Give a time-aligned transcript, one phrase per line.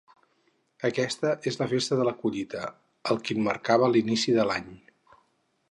[0.87, 2.65] Aquesta era la festa de la collita,
[3.15, 4.71] el quin marcava l'inici de l'any.